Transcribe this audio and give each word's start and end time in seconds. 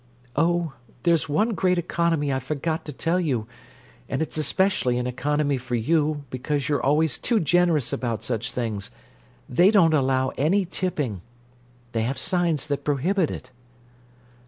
"Oh! 0.35 0.73
There's 1.03 1.29
one 1.29 1.49
great 1.49 1.77
economy 1.77 2.33
I 2.33 2.39
forgot 2.39 2.85
to 2.85 2.91
tell 2.91 3.19
you, 3.19 3.45
and 4.09 4.19
it's 4.19 4.35
especially 4.35 4.97
an 4.97 5.05
economy 5.05 5.59
for 5.59 5.75
you, 5.75 6.23
because 6.31 6.67
you're 6.67 6.81
always 6.81 7.19
too 7.19 7.39
generous 7.39 7.93
about 7.93 8.23
such 8.23 8.51
things: 8.51 8.89
they 9.47 9.69
don't 9.69 9.93
allow 9.93 10.29
any 10.39 10.65
tipping. 10.65 11.21
They 11.91 12.01
have 12.01 12.17
signs 12.17 12.65
that 12.65 12.83
prohibit 12.83 13.29
it." 13.29 13.51